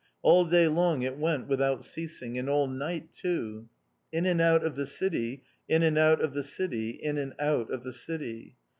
All 0.23 0.45
day 0.45 0.67
long 0.67 1.03
it 1.03 1.19
went 1.19 1.47
without 1.47 1.85
ceasing, 1.85 2.35
and 2.35 2.49
all 2.49 2.65
night, 2.65 3.13
too. 3.13 3.69
In 4.11 4.25
and 4.25 4.41
out 4.41 4.63
of 4.63 4.75
the 4.75 4.87
city, 4.87 5.43
in 5.69 5.83
and 5.83 5.95
out 5.95 6.21
of 6.21 6.33
the 6.33 6.41
city, 6.41 6.89
in 6.89 7.19
and 7.19 7.35
out 7.39 7.69
of 7.69 7.83
the 7.83 7.93
city. 7.93 8.55